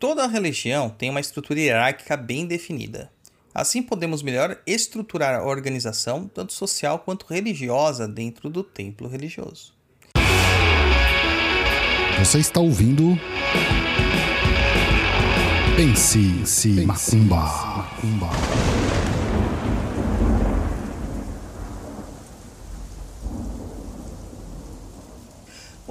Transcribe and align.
Toda 0.00 0.26
religião 0.26 0.88
tem 0.88 1.10
uma 1.10 1.20
estrutura 1.20 1.60
hierárquica 1.60 2.16
bem 2.16 2.46
definida. 2.46 3.12
Assim, 3.54 3.82
podemos 3.82 4.22
melhor 4.22 4.58
estruturar 4.66 5.38
a 5.38 5.44
organização, 5.44 6.26
tanto 6.26 6.54
social 6.54 7.00
quanto 7.00 7.26
religiosa, 7.28 8.08
dentro 8.08 8.48
do 8.48 8.64
templo 8.64 9.06
religioso. 9.06 9.74
Você 12.18 12.38
está 12.38 12.60
ouvindo. 12.60 13.20
Pense, 15.76 16.18
Pense 16.18 16.86
Macumba. 16.86 17.36
Macumba. 17.36 18.30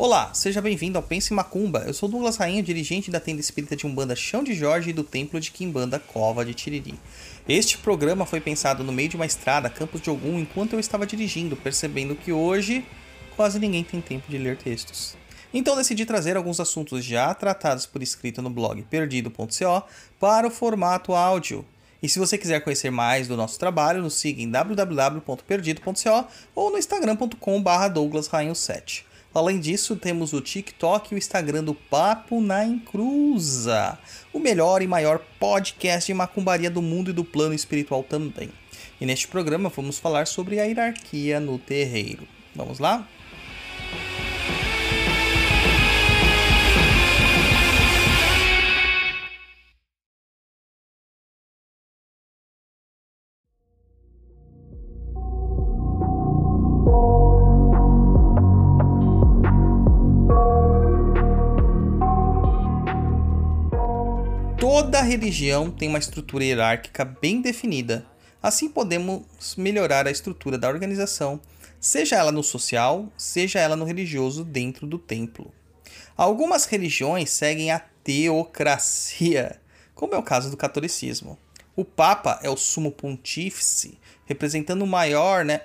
Olá, 0.10 0.34
seja 0.34 0.60
bem-vindo 0.60 0.98
ao 0.98 1.04
Pense 1.04 1.32
Macumba. 1.32 1.84
Eu 1.86 1.94
sou 1.94 2.10
Douglas 2.10 2.36
Rainha, 2.36 2.64
dirigente 2.64 3.12
da 3.12 3.20
tenda 3.20 3.42
espírita 3.42 3.76
de 3.76 3.86
Umbanda 3.86 4.16
Chão 4.16 4.44
de 4.44 4.56
Jorge 4.56 4.90
e 4.90 4.94
do 4.94 5.04
Templo 5.04 5.40
de 5.40 5.52
Quimbanda 5.52 6.00
Cova 6.00 6.44
de 6.44 6.56
Tiriri. 6.56 7.00
Este 7.48 7.78
programa 7.78 8.26
foi 8.26 8.42
pensado 8.42 8.84
no 8.84 8.92
meio 8.92 9.08
de 9.08 9.16
uma 9.16 9.28
estrada, 9.28 9.70
Campos 9.70 10.02
de 10.02 10.10
Ogum, 10.10 10.40
enquanto 10.40 10.74
eu 10.74 10.80
estava 10.80 11.06
dirigindo, 11.06 11.56
percebendo 11.56 12.16
que 12.16 12.32
hoje 12.32 12.84
quase 13.36 13.60
ninguém 13.60 13.84
tem 13.84 14.02
tempo 14.02 14.28
de 14.28 14.40
ler 14.40 14.58
textos. 14.58 15.16
Então 15.54 15.76
decidi 15.76 16.08
trazer 16.08 16.36
alguns 16.36 16.60
assuntos 16.60 17.06
já 17.06 17.32
tratados 17.36 17.86
por 17.86 18.02
escrito 18.02 18.42
no 18.42 18.50
blog 18.50 18.82
perdido.co 18.90 19.84
para 20.20 20.48
o 20.48 20.52
formato 20.52 21.14
áudio. 21.14 21.64
E 22.02 22.10
se 22.10 22.18
você 22.18 22.36
quiser 22.36 22.62
conhecer 22.62 22.90
mais 22.90 23.28
do 23.28 23.38
nosso 23.38 23.60
trabalho, 23.60 24.02
nos 24.02 24.16
siga 24.16 24.42
em 24.42 24.50
www.perdido.co 24.50 26.28
ou 26.56 26.72
no 26.72 26.80
instagram.com/douglasrainho7. 26.80 29.09
Além 29.34 29.60
disso, 29.60 29.96
temos 29.96 30.34
o 30.34 30.42
TikTok 30.42 31.14
e 31.14 31.16
o 31.16 31.18
Instagram 31.18 31.64
do 31.64 31.76
Papo 31.76 32.42
na 32.42 32.66
Encruza, 32.66 34.00
o 34.34 34.40
melhor 34.40 34.82
e 34.82 34.88
maior 34.88 35.20
podcast 35.40 36.08
de 36.08 36.14
macumbaria 36.16 36.70
do 36.70 36.82
mundo 36.82 37.12
e 37.12 37.14
do 37.14 37.24
plano 37.24 37.54
espiritual 37.54 38.04
também. 38.04 38.50
E 39.00 39.06
neste 39.06 39.28
programa 39.28 39.70
vamos 39.70 40.00
falar 40.00 40.26
sobre 40.26 40.60
a 40.60 40.64
hierarquia 40.64 41.40
no 41.40 41.60
terreiro. 41.60 42.28
Vamos 42.56 42.80
lá? 42.80 43.08
Toda 64.82 65.02
religião 65.02 65.70
tem 65.70 65.90
uma 65.90 66.00
estrutura 66.00 66.42
hierárquica 66.42 67.04
bem 67.04 67.42
definida. 67.42 68.06
Assim 68.42 68.70
podemos 68.70 69.26
melhorar 69.58 70.08
a 70.08 70.12
estrutura 70.12 70.58
da 70.58 70.70
organização, 70.70 71.42
seja 71.82 72.16
ela 72.16 72.32
no 72.32 72.42
social, 72.42 73.12
seja 73.18 73.60
ela 73.60 73.76
no 73.76 73.84
religioso 73.84 74.46
dentro 74.46 74.88
do 74.88 74.98
templo. 74.98 75.52
Algumas 76.16 76.64
religiões 76.64 77.30
seguem 77.30 77.72
a 77.72 77.80
teocracia, 78.06 79.60
como 79.94 80.16
é 80.16 80.18
o 80.18 80.24
caso 80.24 80.50
do 80.50 80.56
catolicismo. 80.56 81.38
O 81.76 81.84
Papa 81.84 82.40
é 82.42 82.50
o 82.50 82.56
sumo 82.56 82.90
pontífice, 82.90 84.00
representando 84.26 84.84
o 84.84 84.88
maior, 84.88 85.44
né? 85.44 85.64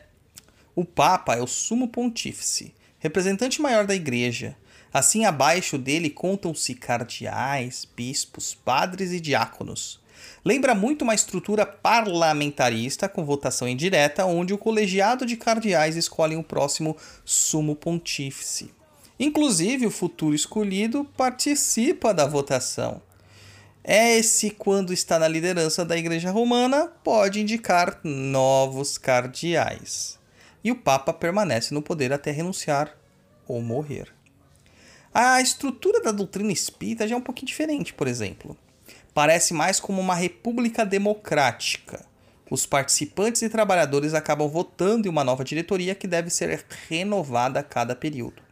O 0.74 0.84
Papa 0.84 1.36
é 1.36 1.40
o 1.40 1.46
sumo 1.46 1.86
pontífice, 1.86 2.74
representante 2.98 3.62
maior 3.62 3.86
da 3.86 3.94
igreja, 3.94 4.56
Assim, 4.94 5.24
abaixo 5.24 5.76
dele 5.76 6.08
contam-se 6.08 6.72
cardeais, 6.72 7.84
bispos, 7.96 8.54
padres 8.54 9.10
e 9.10 9.18
diáconos. 9.18 10.00
Lembra 10.44 10.72
muito 10.72 11.02
uma 11.02 11.16
estrutura 11.16 11.66
parlamentarista 11.66 13.08
com 13.08 13.24
votação 13.24 13.66
indireta, 13.66 14.24
onde 14.24 14.54
o 14.54 14.58
colegiado 14.58 15.26
de 15.26 15.36
cardeais 15.36 15.96
escolhe 15.96 16.36
o 16.36 16.44
próximo 16.44 16.96
sumo 17.24 17.74
pontífice. 17.74 18.70
Inclusive, 19.18 19.84
o 19.84 19.90
futuro 19.90 20.32
escolhido 20.32 21.04
participa 21.16 22.14
da 22.14 22.24
votação. 22.24 23.02
Esse, 23.82 24.48
quando 24.48 24.92
está 24.92 25.18
na 25.18 25.26
liderança 25.26 25.84
da 25.84 25.96
Igreja 25.96 26.30
Romana, 26.30 26.86
pode 27.02 27.40
indicar 27.40 27.98
novos 28.04 28.96
cardeais. 28.96 30.20
E 30.62 30.70
o 30.70 30.76
Papa 30.76 31.12
permanece 31.12 31.74
no 31.74 31.82
poder 31.82 32.12
até 32.12 32.30
renunciar 32.30 32.96
ou 33.48 33.60
morrer. 33.60 34.14
A 35.16 35.40
estrutura 35.40 36.02
da 36.02 36.10
doutrina 36.10 36.50
espírita 36.50 37.06
já 37.06 37.14
é 37.14 37.18
um 37.18 37.20
pouquinho 37.20 37.46
diferente, 37.46 37.94
por 37.94 38.08
exemplo. 38.08 38.58
Parece 39.14 39.54
mais 39.54 39.78
como 39.78 40.00
uma 40.00 40.16
república 40.16 40.84
democrática. 40.84 42.04
Os 42.50 42.66
participantes 42.66 43.40
e 43.42 43.48
trabalhadores 43.48 44.12
acabam 44.12 44.48
votando 44.48 45.06
em 45.06 45.10
uma 45.12 45.22
nova 45.22 45.44
diretoria 45.44 45.94
que 45.94 46.08
deve 46.08 46.30
ser 46.30 46.64
renovada 46.88 47.60
a 47.60 47.62
cada 47.62 47.94
período. 47.94 48.42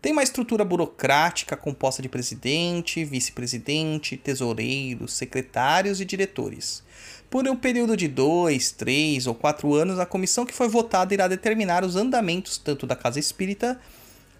Tem 0.00 0.12
uma 0.12 0.22
estrutura 0.22 0.64
burocrática 0.64 1.56
composta 1.56 2.00
de 2.00 2.08
presidente, 2.08 3.04
vice-presidente, 3.04 4.16
tesoureiros, 4.16 5.14
secretários 5.14 6.00
e 6.00 6.04
diretores. 6.04 6.84
Por 7.28 7.44
um 7.48 7.56
período 7.56 7.96
de 7.96 8.06
dois, 8.06 8.70
três 8.70 9.26
ou 9.26 9.34
quatro 9.34 9.74
anos, 9.74 9.98
a 9.98 10.06
comissão 10.06 10.46
que 10.46 10.54
foi 10.54 10.68
votada 10.68 11.12
irá 11.12 11.26
determinar 11.26 11.82
os 11.84 11.96
andamentos 11.96 12.56
tanto 12.56 12.86
da 12.86 12.94
casa 12.94 13.18
espírita 13.18 13.80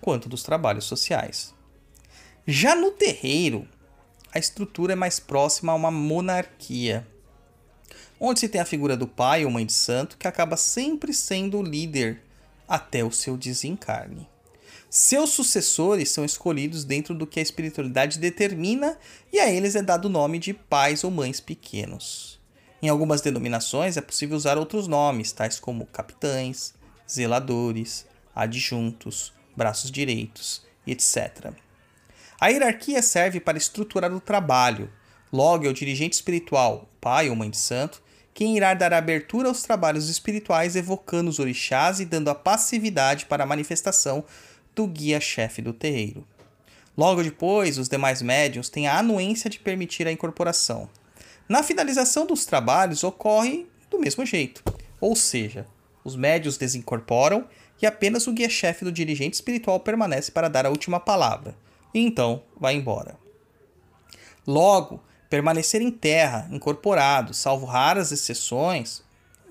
quanto 0.01 0.29
dos 0.29 0.45
trabalhos 0.45 0.85
sociais. 0.85 1.53
Já 2.47 2.75
no 2.75 2.91
terreiro, 2.91 3.67
a 4.31 4.39
estrutura 4.39 4.93
é 4.93 4.97
mais 4.97 5.19
próxima 5.19 5.73
a 5.73 5.75
uma 5.75 5.91
monarquia, 5.91 7.07
onde 8.21 8.41
se 8.41 8.51
tem 8.51 8.61
a 8.61 8.67
figura 8.67 8.99
do 8.99 9.07
pai 9.07 9.47
ou 9.47 9.51
mãe 9.51 9.65
de 9.65 9.73
santo 9.73 10.19
que 10.19 10.29
acaba 10.29 10.55
sempre 10.55 11.15
sendo 11.15 11.59
o 11.59 11.63
líder 11.63 12.21
até 12.69 13.03
o 13.03 13.11
seu 13.11 13.39
desencarne. 13.39 14.29
Seus 14.91 15.31
sucessores 15.31 16.11
são 16.11 16.23
escolhidos 16.23 16.85
dentro 16.85 17.15
do 17.15 17.27
que 17.27 17.41
a 17.41 17.43
espiritualidade 17.43 18.19
determina 18.19 18.99
e 19.33 19.41
a 19.41 19.51
eles 19.51 19.75
é 19.75 19.81
dado 19.81 20.05
o 20.05 20.11
nome 20.11 20.39
de 20.39 20.53
pais 20.53 21.03
ou 21.03 21.11
mães 21.11 21.41
pequenos. 21.41 22.39
Em 22.83 22.91
algumas 22.91 23.23
denominações 23.23 23.97
é 23.97 24.03
possível 24.03 24.37
usar 24.37 24.59
outros 24.59 24.87
nomes, 24.87 25.33
tais 25.33 25.59
como 25.59 25.87
capitães, 25.87 26.75
zeladores, 27.11 28.05
adjuntos, 28.35 29.33
braços 29.57 29.91
direitos, 29.91 30.63
etc. 30.87 31.55
A 32.45 32.49
hierarquia 32.49 33.01
serve 33.01 33.41
para 33.41 33.57
estruturar 33.57 34.13
o 34.13 34.21
trabalho. 34.21 34.93
Logo, 35.33 35.65
é 35.65 35.69
o 35.71 35.73
dirigente 35.73 36.13
espiritual, 36.13 36.87
pai 37.01 37.31
ou 37.31 37.35
mãe 37.35 37.49
de 37.49 37.57
santo, 37.57 38.03
quem 38.35 38.55
irá 38.55 38.75
dar 38.75 38.93
abertura 38.93 39.49
aos 39.49 39.63
trabalhos 39.63 40.11
espirituais, 40.11 40.77
evocando 40.77 41.31
os 41.31 41.39
orixás 41.39 42.01
e 42.01 42.05
dando 42.05 42.29
a 42.29 42.35
passividade 42.35 43.25
para 43.25 43.45
a 43.45 43.47
manifestação 43.47 44.23
do 44.75 44.87
guia-chefe 44.87 45.63
do 45.63 45.73
terreiro. 45.73 46.23
Logo 46.95 47.23
depois, 47.23 47.79
os 47.79 47.89
demais 47.89 48.21
médiuns 48.21 48.69
têm 48.69 48.89
a 48.89 48.99
anuência 48.99 49.49
de 49.49 49.59
permitir 49.59 50.07
a 50.07 50.13
incorporação. 50.13 50.87
Na 51.49 51.63
finalização 51.63 52.27
dos 52.27 52.45
trabalhos, 52.45 53.03
ocorre 53.05 53.67
do 53.89 53.99
mesmo 53.99 54.27
jeito, 54.27 54.63
ou 55.01 55.17
seja, 55.17 55.67
os 56.05 56.15
médios 56.15 56.59
desincorporam 56.59 57.49
e 57.81 57.87
apenas 57.87 58.27
o 58.27 58.35
guia-chefe 58.35 58.85
do 58.85 58.93
dirigente 58.93 59.33
espiritual 59.33 59.81
permanece 59.81 60.31
para 60.31 60.49
dar 60.49 60.67
a 60.67 60.71
última 60.71 61.01
palavra 61.01 61.57
e 61.95 62.01
então 62.01 62.43
vai 62.59 62.75
embora. 62.75 63.17
Logo, 64.47 65.03
permanecer 65.31 65.81
em 65.81 65.91
terra, 65.91 66.49
incorporado, 66.51 67.33
salvo 67.33 67.65
raras 67.65 68.13
exceções, 68.13 69.03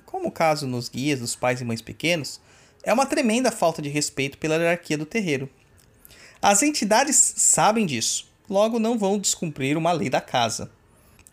como 0.05 0.27
o 0.27 0.31
caso 0.31 0.67
nos 0.67 0.89
guias 0.89 1.19
dos 1.19 1.35
pais 1.35 1.61
e 1.61 1.65
mães 1.65 1.81
pequenos, 1.81 2.39
é 2.83 2.93
uma 2.93 3.05
tremenda 3.05 3.51
falta 3.51 3.81
de 3.81 3.89
respeito 3.89 4.37
pela 4.37 4.55
hierarquia 4.55 4.97
do 4.97 5.05
terreiro. 5.05 5.49
As 6.41 6.61
entidades 6.61 7.15
sabem 7.37 7.85
disso, 7.85 8.29
logo 8.49 8.77
não 8.77 8.99
vão 8.99 9.17
descumprir 9.17 9.77
uma 9.77 9.91
lei 9.91 10.09
da 10.09 10.21
casa. 10.21 10.69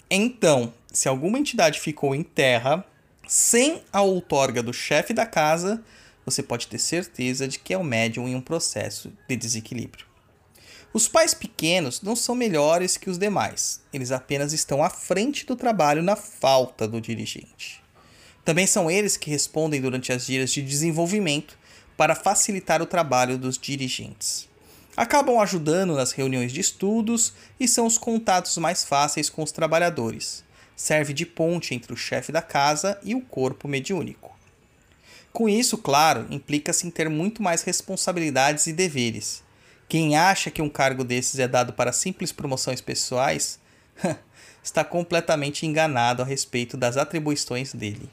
Então, 0.08 0.72
se 0.92 1.08
alguma 1.08 1.38
entidade 1.38 1.78
ficou 1.78 2.14
em 2.14 2.22
terra 2.22 2.84
sem 3.26 3.82
a 3.92 4.00
outorga 4.02 4.62
do 4.62 4.72
chefe 4.72 5.12
da 5.12 5.26
casa, 5.26 5.84
você 6.24 6.42
pode 6.42 6.66
ter 6.66 6.78
certeza 6.78 7.46
de 7.46 7.58
que 7.58 7.74
é 7.74 7.78
o 7.78 7.84
médium 7.84 8.26
em 8.26 8.34
um 8.34 8.40
processo 8.40 9.12
de 9.28 9.36
desequilíbrio. 9.36 10.09
Os 10.92 11.06
pais 11.06 11.32
pequenos 11.32 12.02
não 12.02 12.16
são 12.16 12.34
melhores 12.34 12.96
que 12.96 13.08
os 13.08 13.16
demais, 13.16 13.80
eles 13.92 14.10
apenas 14.10 14.52
estão 14.52 14.82
à 14.82 14.90
frente 14.90 15.46
do 15.46 15.54
trabalho 15.54 16.02
na 16.02 16.16
falta 16.16 16.88
do 16.88 17.00
dirigente. 17.00 17.80
Também 18.44 18.66
são 18.66 18.90
eles 18.90 19.16
que 19.16 19.30
respondem 19.30 19.80
durante 19.80 20.12
as 20.12 20.26
dias 20.26 20.50
de 20.50 20.60
desenvolvimento 20.60 21.56
para 21.96 22.16
facilitar 22.16 22.82
o 22.82 22.86
trabalho 22.86 23.38
dos 23.38 23.56
dirigentes. 23.56 24.48
Acabam 24.96 25.38
ajudando 25.38 25.94
nas 25.94 26.10
reuniões 26.10 26.52
de 26.52 26.60
estudos 26.60 27.34
e 27.60 27.68
são 27.68 27.86
os 27.86 27.96
contatos 27.96 28.58
mais 28.58 28.82
fáceis 28.82 29.30
com 29.30 29.44
os 29.44 29.52
trabalhadores. 29.52 30.42
Serve 30.74 31.12
de 31.12 31.24
ponte 31.24 31.72
entre 31.72 31.92
o 31.92 31.96
chefe 31.96 32.32
da 32.32 32.42
casa 32.42 32.98
e 33.04 33.14
o 33.14 33.20
corpo 33.20 33.68
mediúnico. 33.68 34.36
Com 35.32 35.48
isso, 35.48 35.78
claro, 35.78 36.26
implica-se 36.30 36.84
em 36.84 36.90
ter 36.90 37.08
muito 37.08 37.40
mais 37.40 37.62
responsabilidades 37.62 38.66
e 38.66 38.72
deveres 38.72 39.48
quem 39.90 40.16
acha 40.16 40.52
que 40.52 40.62
um 40.62 40.68
cargo 40.68 41.02
desses 41.02 41.40
é 41.40 41.48
dado 41.48 41.72
para 41.72 41.92
simples 41.92 42.30
promoções 42.30 42.80
pessoais 42.80 43.58
está 44.62 44.84
completamente 44.84 45.66
enganado 45.66 46.22
a 46.22 46.24
respeito 46.24 46.76
das 46.76 46.96
atribuições 46.96 47.74
dele. 47.74 48.08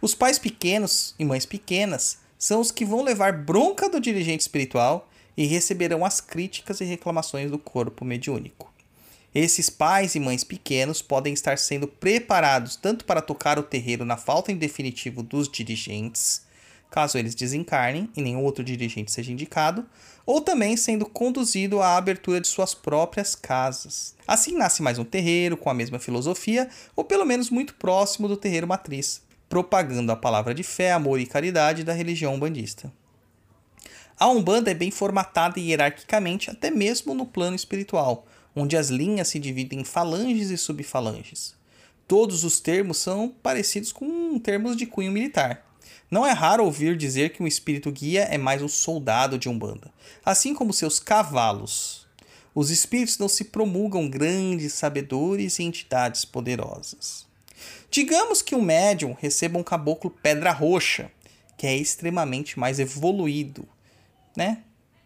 Os 0.00 0.14
pais 0.14 0.38
pequenos 0.38 1.14
e 1.18 1.24
mães 1.26 1.44
pequenas 1.44 2.16
são 2.38 2.62
os 2.62 2.70
que 2.70 2.86
vão 2.86 3.02
levar 3.02 3.44
bronca 3.44 3.90
do 3.90 4.00
dirigente 4.00 4.40
espiritual 4.40 5.06
e 5.36 5.44
receberão 5.44 6.02
as 6.02 6.18
críticas 6.18 6.80
e 6.80 6.84
reclamações 6.84 7.50
do 7.50 7.58
corpo 7.58 8.06
mediúnico. 8.06 8.72
Esses 9.34 9.68
pais 9.68 10.14
e 10.14 10.20
mães 10.20 10.42
pequenos 10.42 11.02
podem 11.02 11.34
estar 11.34 11.58
sendo 11.58 11.86
preparados 11.86 12.74
tanto 12.74 13.04
para 13.04 13.20
tocar 13.20 13.58
o 13.58 13.62
terreiro 13.62 14.06
na 14.06 14.16
falta 14.16 14.50
em 14.50 14.56
definitivo 14.56 15.22
dos 15.22 15.46
dirigentes, 15.46 16.40
caso 16.92 17.16
eles 17.16 17.34
desencarnem 17.34 18.10
e 18.14 18.20
nenhum 18.20 18.44
outro 18.44 18.62
dirigente 18.62 19.10
seja 19.10 19.32
indicado, 19.32 19.86
ou 20.26 20.42
também 20.42 20.76
sendo 20.76 21.06
conduzido 21.06 21.80
à 21.80 21.96
abertura 21.96 22.38
de 22.38 22.46
suas 22.46 22.74
próprias 22.74 23.34
casas. 23.34 24.14
Assim 24.28 24.54
nasce 24.54 24.82
mais 24.82 24.98
um 24.98 25.04
terreiro 25.04 25.56
com 25.56 25.70
a 25.70 25.74
mesma 25.74 25.98
filosofia, 25.98 26.68
ou 26.94 27.02
pelo 27.02 27.24
menos 27.24 27.48
muito 27.48 27.74
próximo 27.76 28.28
do 28.28 28.36
terreiro 28.36 28.68
matriz, 28.68 29.22
propagando 29.48 30.12
a 30.12 30.16
palavra 30.16 30.54
de 30.54 30.62
fé, 30.62 30.92
amor 30.92 31.18
e 31.18 31.24
caridade 31.24 31.82
da 31.82 31.94
religião 31.94 32.38
bandista. 32.38 32.92
A 34.20 34.28
Umbanda 34.28 34.70
é 34.70 34.74
bem 34.74 34.90
formatada 34.90 35.58
hierarquicamente, 35.58 36.50
até 36.50 36.70
mesmo 36.70 37.14
no 37.14 37.24
plano 37.24 37.56
espiritual, 37.56 38.26
onde 38.54 38.76
as 38.76 38.90
linhas 38.90 39.28
se 39.28 39.38
dividem 39.38 39.80
em 39.80 39.84
falanges 39.84 40.50
e 40.50 40.58
subfalanges. 40.58 41.54
Todos 42.06 42.44
os 42.44 42.60
termos 42.60 42.98
são 42.98 43.34
parecidos 43.42 43.90
com 43.92 44.38
termos 44.38 44.76
de 44.76 44.84
cunho 44.84 45.10
militar. 45.10 45.71
Não 46.10 46.26
é 46.26 46.32
raro 46.32 46.64
ouvir 46.64 46.96
dizer 46.96 47.30
que 47.30 47.42
um 47.42 47.46
espírito 47.46 47.90
guia 47.90 48.22
é 48.24 48.36
mais 48.36 48.62
um 48.62 48.68
soldado 48.68 49.38
de 49.38 49.48
Umbanda, 49.48 49.92
assim 50.24 50.54
como 50.54 50.72
seus 50.72 50.98
cavalos. 51.00 52.06
Os 52.54 52.70
espíritos 52.70 53.16
não 53.18 53.28
se 53.28 53.44
promulgam 53.44 54.08
grandes 54.08 54.74
sabedores 54.74 55.58
e 55.58 55.62
entidades 55.62 56.24
poderosas. 56.24 57.26
Digamos 57.90 58.42
que 58.42 58.54
um 58.54 58.60
médium 58.60 59.16
receba 59.18 59.58
um 59.58 59.62
caboclo 59.62 60.10
pedra 60.10 60.52
roxa, 60.52 61.10
que 61.56 61.66
é 61.66 61.76
extremamente 61.76 62.58
mais 62.58 62.78
evoluído, 62.78 63.66
né? 64.36 64.62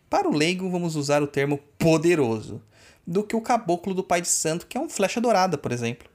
Para 0.09 0.29
o 0.29 0.35
leigo, 0.35 0.71
vamos 0.71 0.97
usar 0.97 1.23
o 1.23 1.27
termo 1.27 1.59
poderoso, 1.79 2.63
do 3.07 3.23
que 3.23 3.37
o 3.37 3.41
caboclo 3.41 3.95
do 3.95 4.03
Pai 4.03 4.21
de 4.21 4.29
Santo, 4.29 4.67
que 4.67 4.77
é 4.77 4.81
um 4.81 4.89
flecha 4.89 5.21
dourada, 5.21 5.59
por 5.59 5.71
exemplo. 5.71 6.09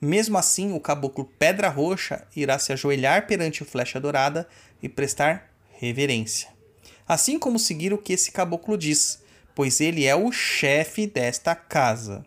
Mesmo 0.00 0.38
assim, 0.38 0.72
o 0.72 0.80
caboclo 0.80 1.30
Pedra 1.38 1.68
Roxa 1.68 2.26
irá 2.34 2.58
se 2.58 2.72
ajoelhar 2.72 3.26
perante 3.26 3.62
o 3.62 3.66
Flecha 3.66 4.00
Dourada 4.00 4.48
e 4.82 4.88
prestar 4.88 5.52
reverência. 5.78 6.48
Assim 7.06 7.38
como 7.38 7.58
seguir 7.58 7.92
o 7.92 7.98
que 7.98 8.12
esse 8.14 8.32
caboclo 8.32 8.78
diz, 8.78 9.22
pois 9.54 9.80
ele 9.80 10.06
é 10.06 10.14
o 10.14 10.32
chefe 10.32 11.06
desta 11.06 11.54
casa. 11.54 12.24